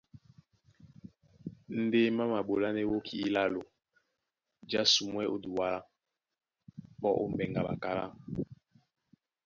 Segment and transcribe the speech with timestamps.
[1.83, 3.61] Ndé má maɓolánɛ́ wóki ílálo
[4.69, 5.79] jǎsumwɛ́ ó Duala,
[6.99, 8.05] pɔ ó mbɛŋgɛ a ɓakálá.